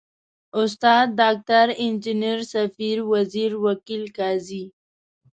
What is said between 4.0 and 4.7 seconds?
قاضي...